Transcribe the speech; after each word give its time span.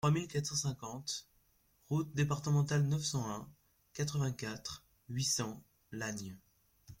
trois 0.03 0.11
mille 0.13 0.27
quatre 0.27 0.47
cent 0.47 0.55
cinquante 0.69 1.27
route 1.87 2.11
Départementale 2.15 2.87
neuf 2.87 3.03
cent 3.05 3.29
un, 3.29 3.47
quatre-vingt-quatre, 3.93 4.83
huit 5.09 5.25
cents, 5.25 5.63
Lagnes 5.91 6.39